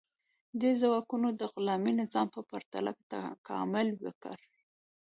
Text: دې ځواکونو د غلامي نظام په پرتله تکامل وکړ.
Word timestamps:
دې 0.61 0.71
ځواکونو 0.81 1.27
د 1.39 1.41
غلامي 1.53 1.93
نظام 2.01 2.27
په 2.35 2.41
پرتله 2.49 2.91
تکامل 3.11 3.87
وکړ. 4.05 4.37